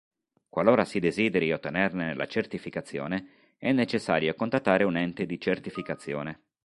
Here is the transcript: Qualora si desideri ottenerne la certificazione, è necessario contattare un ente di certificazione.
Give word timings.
Qualora 0.49 0.83
si 0.83 0.97
desideri 0.99 1.51
ottenerne 1.53 2.15
la 2.15 2.25
certificazione, 2.25 3.53
è 3.59 3.71
necessario 3.71 4.33
contattare 4.33 4.83
un 4.83 4.97
ente 4.97 5.27
di 5.27 5.39
certificazione. 5.39 6.43